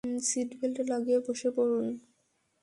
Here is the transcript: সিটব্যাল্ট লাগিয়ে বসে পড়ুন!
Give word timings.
সিটব্যাল্ট 0.27 0.77
লাগিয়ে 0.91 1.19
বসে 1.27 1.49
পড়ুন! 1.55 1.85